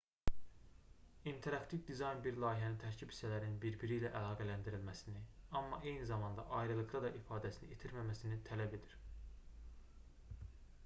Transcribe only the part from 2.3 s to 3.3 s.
layihənin tərkib